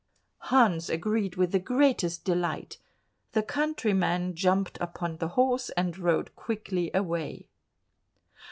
Hans 0.45 0.89
agreed 0.89 1.35
with 1.35 1.51
the 1.51 1.59
greatest 1.59 2.25
delight; 2.25 2.79
the 3.33 3.43
countryman 3.43 4.33
jumped 4.33 4.79
upon 4.81 5.17
the 5.17 5.27
horse, 5.37 5.69
and 5.77 5.95
rode 5.95 6.35
quickly 6.35 6.89
away. 6.91 7.49